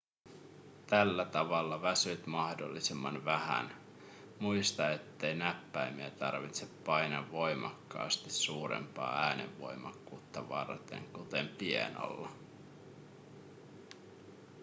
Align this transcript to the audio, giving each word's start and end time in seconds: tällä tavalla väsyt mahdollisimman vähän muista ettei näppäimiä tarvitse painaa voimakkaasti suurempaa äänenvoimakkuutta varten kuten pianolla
tällä 0.87 1.25
tavalla 1.25 1.81
väsyt 1.81 2.27
mahdollisimman 2.27 3.25
vähän 3.25 3.75
muista 4.39 4.89
ettei 4.91 5.35
näppäimiä 5.35 6.09
tarvitse 6.09 6.65
painaa 6.85 7.31
voimakkaasti 7.31 8.29
suurempaa 8.33 9.17
äänenvoimakkuutta 9.21 10.49
varten 10.49 11.03
kuten 11.03 11.47
pianolla 11.47 12.29